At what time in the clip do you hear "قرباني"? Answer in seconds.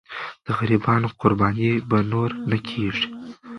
1.21-1.71